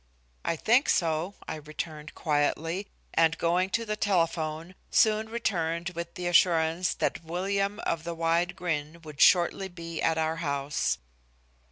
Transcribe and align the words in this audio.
"I 0.43 0.55
think 0.55 0.89
so," 0.89 1.35
I 1.47 1.57
returned 1.57 2.15
quietly, 2.15 2.87
and 3.13 3.37
going 3.37 3.69
to 3.69 3.85
the 3.85 3.95
telephone, 3.95 4.73
soon 4.89 5.29
returned 5.29 5.91
with 5.91 6.15
the 6.15 6.25
assurance 6.25 6.95
that 6.95 7.23
William 7.23 7.79
of 7.81 8.03
the 8.03 8.15
wide 8.15 8.55
grin 8.55 9.01
would 9.03 9.21
shortly 9.21 9.67
be 9.67 10.01
at 10.01 10.15
the 10.15 10.37
house. 10.37 10.97